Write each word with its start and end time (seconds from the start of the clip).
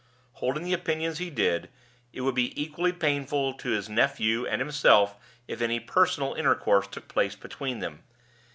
Holding 0.33 0.63
the 0.63 0.73
opinions 0.73 1.19
he 1.19 1.29
did, 1.29 1.69
it 2.11 2.21
would 2.21 2.33
be 2.33 2.59
equally 2.59 2.91
painful 2.91 3.53
to 3.53 3.69
his 3.69 3.87
nephew 3.87 4.47
and 4.47 4.59
himself 4.59 5.15
if 5.47 5.61
any 5.61 5.79
personal 5.79 6.33
intercourse 6.33 6.87
took 6.87 7.07
place 7.07 7.35
between 7.35 7.81
them. 7.81 8.01